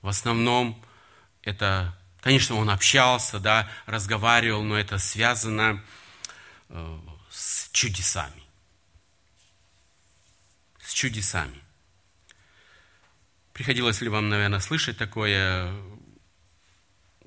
[0.03, 0.83] В основном
[1.43, 5.83] это, конечно, он общался, да, разговаривал, но это связано
[6.69, 6.99] э,
[7.33, 8.43] с чудесами.
[10.81, 11.61] С чудесами.
[13.55, 15.73] Приходилось ли вам, наверное, слышать такое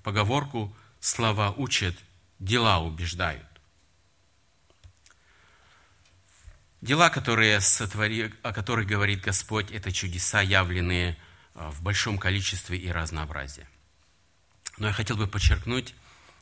[0.04, 1.96] поговорку «Слова учат,
[2.40, 3.46] дела убеждают».
[6.82, 11.18] Дела, которые сотвори, о которых говорит Господь, это чудеса, явленные
[11.56, 13.68] а, в большом количестве и разнообразии.
[14.78, 15.96] Но я хотел бы подчеркнуть,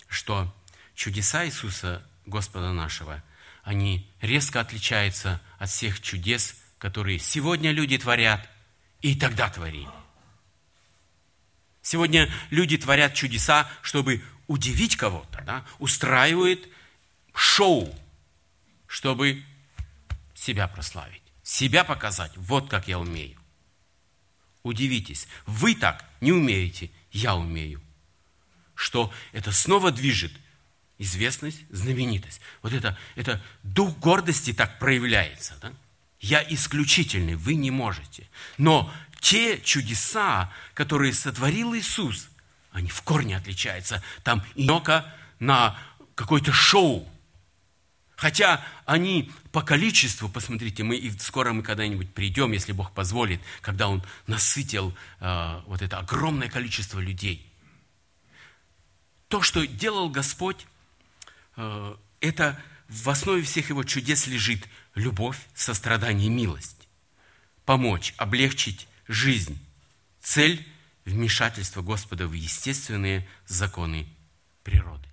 [0.10, 0.54] что
[0.96, 3.24] чудеса Иисуса, Господа нашего–
[3.64, 8.48] они резко отличаются от всех чудес, которые сегодня люди творят
[9.02, 9.90] и тогда творили.
[11.82, 15.66] Сегодня люди творят чудеса, чтобы удивить кого-то, да?
[15.80, 16.68] устраивают
[17.34, 17.94] шоу,
[18.86, 19.44] чтобы
[20.34, 22.32] себя прославить, себя показать.
[22.36, 23.38] Вот как я умею.
[24.62, 27.82] Удивитесь, вы так не умеете, я умею.
[28.76, 30.34] Что это снова движет
[30.98, 32.42] известность, знаменитость.
[32.62, 35.56] Вот это, это дух гордости так проявляется.
[35.62, 35.74] Да?
[36.20, 38.28] Я исключительный, вы не можете.
[38.58, 42.30] Но те чудеса, которые сотворил Иисус,
[42.72, 44.04] они в корне отличаются.
[44.24, 45.78] Там инока на
[46.16, 47.08] какое-то шоу.
[48.16, 53.90] Хотя они по количеству, посмотрите, мы и скоро мы когда-нибудь придем, если Бог позволит, когда
[53.90, 57.46] Он насытил э, вот это огромное количество людей.
[59.28, 60.66] То, что делал Господь,
[61.56, 66.88] это в основе всех его чудес лежит любовь, сострадание и милость.
[67.66, 69.58] Помочь, облегчить жизнь.
[70.22, 70.66] Цель–
[71.06, 74.08] вмешательство Господа в естественные законы
[74.64, 75.08] природы.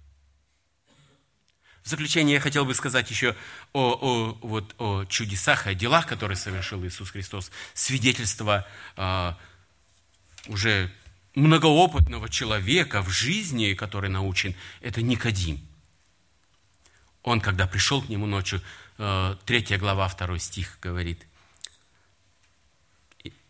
[1.82, 3.34] В заключение я хотел бы сказать еще
[3.72, 7.50] о, о, вот, о чудесах, о делах, которые совершил Иисус Христос.
[7.74, 9.32] Свидетельство э,
[10.46, 10.92] уже
[11.34, 15.60] многоопытного человека в жизни, который научен, это Никодим–
[17.22, 18.60] он, когда пришел к нему ночью,
[18.96, 19.04] 3
[19.46, 21.26] э, глава, 2 стих говорит,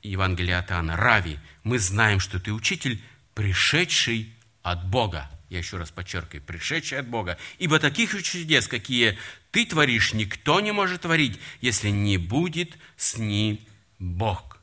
[0.03, 3.03] Евангелие от Иоанна, «Рави, мы знаем, что ты учитель,
[3.35, 5.31] пришедший от Бога».
[5.51, 7.37] Я еще раз подчеркиваю, пришедший от Бога.
[7.59, 9.19] Ибо таких чудес, какие
[9.51, 13.59] ты творишь, никто не может творить, если не будет с ним
[13.99, 14.63] Бог.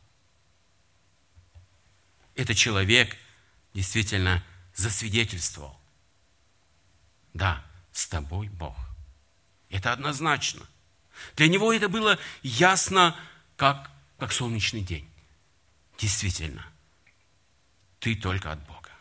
[2.36, 3.18] Этот человек
[3.74, 4.44] действительно
[4.74, 5.78] засвидетельствовал.
[7.34, 8.87] Да, с тобой Бог.
[9.70, 10.66] Это однозначно.
[11.36, 13.16] Для него это было ясно,
[13.56, 15.10] как, как солнечный день.
[15.98, 16.66] Действительно.
[18.00, 18.92] ты только от Бога.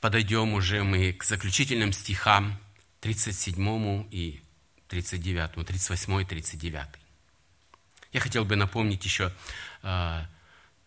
[0.00, 2.58] Подойдем уже мы к заключительным стихам
[3.00, 4.42] 37 и
[4.88, 6.88] 39, 38 и 39.
[8.12, 9.32] Я хотел бы напомнить еще
[9.82, 10.24] э,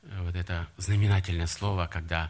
[0.03, 2.29] вот это знаменательное слово, когда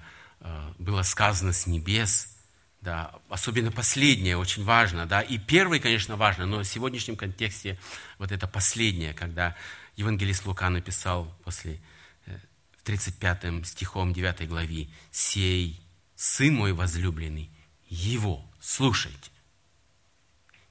[0.78, 2.36] было сказано с небес,
[2.82, 7.80] да, особенно последнее очень важно, да, и первый, конечно, важно, но в сегодняшнем контексте
[8.20, 9.56] вот это последнее, когда
[9.96, 11.80] евангелист Лука написал после
[12.28, 12.38] э,
[12.78, 15.82] в 35 стихом 9 главе «Сей,
[16.16, 17.50] Сын мой возлюбленный,
[17.90, 19.32] Его слушайте».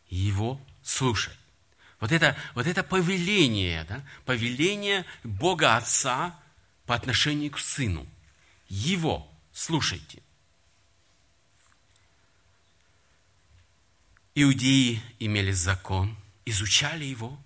[0.08, 1.36] Его слушать.
[1.98, 6.38] Вот это, вот это повеление, да, повеление Бога Отца
[6.86, 8.06] по отношению к Сыну.
[8.68, 10.22] Его слушайте.
[14.34, 17.40] Иудеи имели закон, изучали его,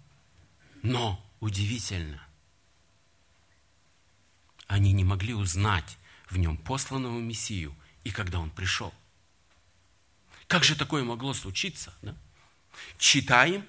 [0.83, 2.27] но удивительно,
[4.67, 5.99] они не могли узнать
[6.31, 8.93] в нем посланного Мессию и когда он пришел.
[10.47, 11.95] Как же такое могло случиться?
[12.01, 12.17] Да?
[12.99, 13.67] Читаем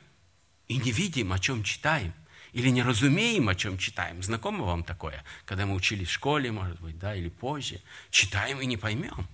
[0.70, 2.14] и не видим, о чем читаем.
[2.54, 4.24] Или не разумеем, о чем читаем.
[4.24, 5.24] Знакомо вам такое?
[5.46, 7.82] Когда мы учились в школе, может быть, да, или позже.
[8.10, 9.28] Читаем и не поймем.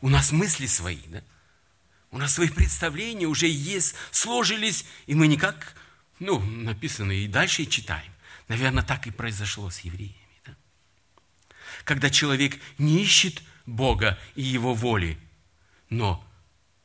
[0.00, 1.22] У нас мысли свои, да?
[2.10, 5.76] У нас свои представления уже есть, сложились, и мы никак,
[6.20, 8.12] ну, написано, и дальше и читаем.
[8.46, 10.14] Наверное, так и произошло с евреями.
[10.46, 10.54] Да?
[11.84, 15.18] Когда человек не ищет Бога и Его воли,
[15.90, 16.24] но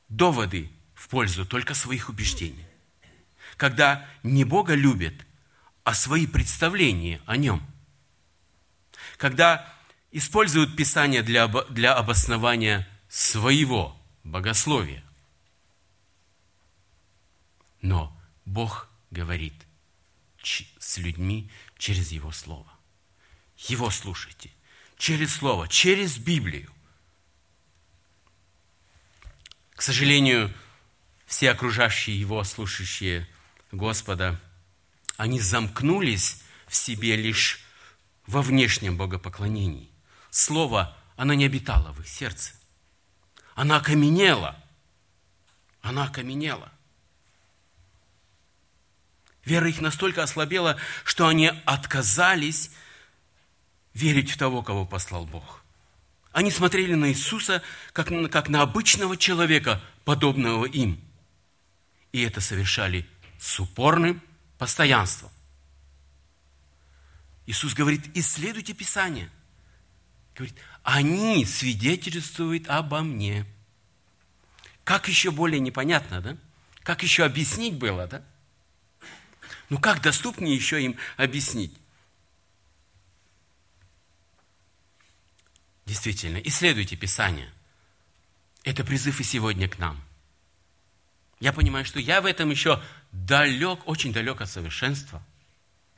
[0.09, 2.65] доводы в пользу только своих убеждений.
[3.57, 5.13] Когда не Бога любят,
[5.83, 7.65] а свои представления о Нем.
[9.17, 9.73] Когда
[10.11, 15.03] используют Писание для, для обоснования своего богословия.
[17.81, 19.53] Но Бог говорит
[20.41, 22.71] с людьми через Его Слово.
[23.57, 24.51] Его слушайте.
[24.97, 26.71] Через Слово, через Библию.
[29.75, 30.53] К сожалению,
[31.25, 33.27] все окружающие Его, слушающие
[33.73, 34.39] Господа,
[35.17, 37.59] они замкнулись в себе лишь
[38.27, 39.89] во внешнем богопоклонении.
[40.29, 42.53] Слово, оно не обитало в их сердце.
[43.55, 44.55] Она окаменела.
[45.81, 46.71] Она окаменела.
[49.43, 52.69] Вера их настолько ослабела, что они отказались
[53.95, 55.63] верить в того, кого послал Бог.
[56.31, 61.01] Они смотрели на Иисуса как, как на обычного человека, подобного им.
[62.11, 63.07] И это совершали
[63.39, 64.21] с упорным
[64.57, 65.31] постоянством.
[67.45, 69.29] Иисус говорит, исследуйте Писание.
[70.35, 73.45] Говорит, они свидетельствуют обо мне.
[74.83, 76.37] Как еще более непонятно, да?
[76.81, 78.23] Как еще объяснить было, да?
[79.69, 81.75] Ну как доступнее еще им объяснить?
[85.85, 87.51] Действительно, исследуйте Писание.
[88.63, 90.01] Это призыв и сегодня к нам.
[91.39, 92.81] Я понимаю, что я в этом еще
[93.11, 95.21] далек, очень далек от совершенства.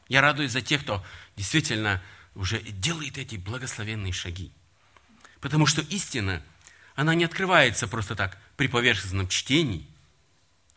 [0.08, 1.04] Я радуюсь за тех, кто
[1.36, 2.02] действительно
[2.36, 4.52] уже делает эти благословенные шаги.
[5.40, 6.42] Потому что истина,
[6.96, 9.88] она не открывается просто так при поверхностном чтении.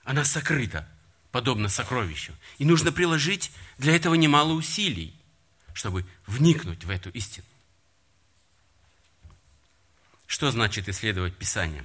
[0.04, 0.88] Она сокрыта
[1.32, 2.32] подобно сокровищу.
[2.58, 5.14] И нужно приложить для этого немало усилий,
[5.74, 7.46] чтобы вникнуть в эту истину.
[10.26, 11.84] Что значит исследовать Писание?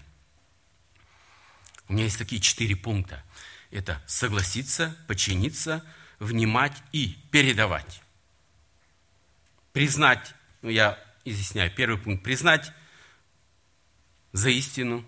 [1.87, 3.23] У меня есть такие четыре пункта.
[3.71, 5.85] Это согласиться, подчиниться,
[6.19, 8.01] внимать и передавать.
[9.71, 12.71] Признать, ну я изъясняю, первый пункт, признать
[14.31, 15.05] за истину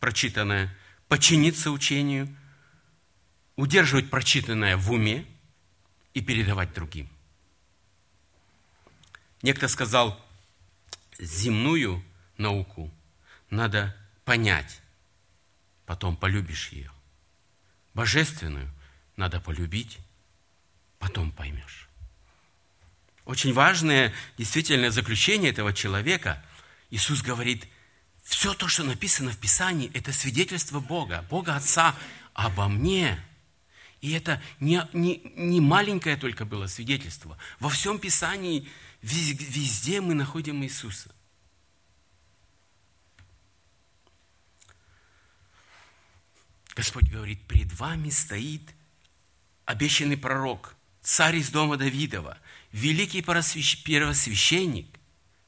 [0.00, 0.74] прочитанное,
[1.08, 2.34] подчиниться учению,
[3.56, 5.26] удерживать прочитанное в уме
[6.14, 7.08] и передавать другим.
[9.42, 10.18] Некто сказал,
[11.18, 12.02] земную
[12.38, 12.90] науку
[13.50, 14.80] надо понять,
[15.90, 16.88] потом полюбишь ее.
[17.94, 18.70] Божественную
[19.16, 19.98] надо полюбить,
[21.00, 21.88] потом поймешь.
[23.24, 26.44] Очень важное действительно заключение этого человека.
[26.90, 27.66] Иисус говорит,
[28.22, 31.96] все то, что написано в Писании, это свидетельство Бога, Бога Отца
[32.34, 33.20] обо мне–
[34.00, 37.36] и это не, не, не маленькое только было свидетельство.
[37.58, 38.66] Во всем Писании
[39.02, 41.14] везде мы находим Иисуса.
[46.74, 48.62] Господь говорит, пред вами стоит
[49.64, 52.38] обещанный пророк, царь из дома Давидова,
[52.72, 54.98] великий первосвященник.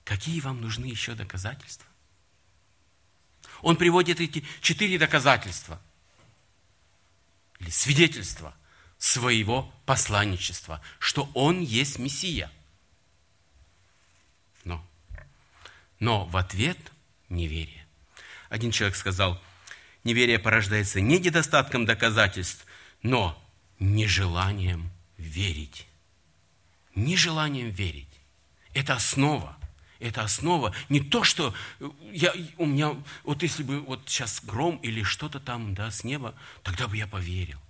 [0.04, 1.86] Какие вам нужны еще доказательства?
[3.60, 5.80] Он приводит эти четыре доказательства–
[7.62, 8.54] или свидетельство
[8.98, 12.50] своего посланничества, что Он есть Мессия.
[14.64, 14.84] Но,
[16.00, 16.78] но в ответ
[17.28, 17.86] неверие.
[18.48, 19.40] Один человек сказал,
[20.04, 22.66] неверие порождается не недостатком доказательств,
[23.02, 23.38] но
[23.78, 25.86] нежеланием верить.
[26.94, 28.08] Нежеланием верить.
[28.74, 29.56] Это основа.
[29.98, 30.74] Это основа.
[30.88, 31.54] Не то, что
[32.10, 36.34] я, у меня, вот если бы вот сейчас гром или что-то там да, с неба,
[36.62, 37.60] тогда бы я поверил.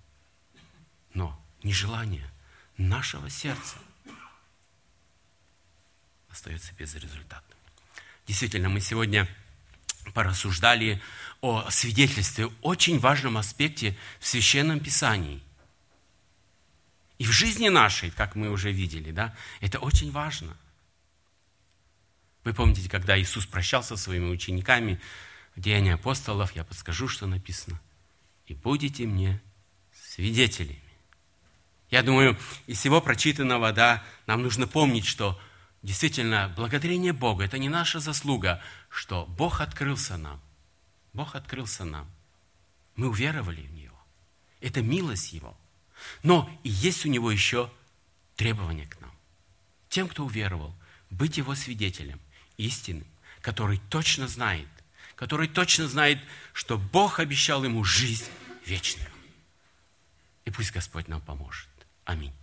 [1.13, 2.27] Но нежелание
[2.77, 3.77] нашего сердца
[6.29, 7.59] остается безрезультатным.
[8.25, 9.27] Действительно, мы сегодня
[10.11, 11.01] порассуждали
[11.41, 15.41] о свидетельстве, очень важном аспекте в Священном Писании.
[17.17, 20.57] И в жизни нашей, как мы уже видели, да, это очень важно.
[22.43, 24.99] Вы помните, когда Иисус прощался со своими учениками
[25.55, 27.79] в Деянии апостолов, я подскажу, что написано.
[28.47, 29.41] «И будете мне
[29.93, 30.81] свидетелями».
[31.89, 35.39] Я думаю, из всего прочитанного, да, нам нужно помнить, что
[35.83, 40.41] действительно благодарение Богу– это не наша заслуга, что Бог открылся нам.
[41.13, 42.09] Бог открылся нам.
[42.95, 43.99] Мы уверовали в Него.
[44.61, 45.55] Это милость Его.
[46.23, 47.71] Но есть у Него еще
[48.35, 49.11] требования к нам.
[49.89, 50.73] Тем, кто уверовал,
[51.09, 52.19] быть Его свидетелем–
[52.57, 53.07] истинным,
[53.41, 54.67] который точно знает,
[55.15, 56.19] который точно знает,
[56.53, 58.29] что Бог обещал ему жизнь
[58.65, 59.09] вечную.
[60.45, 61.69] И пусть Господь нам поможет.
[62.05, 62.33] Аминь.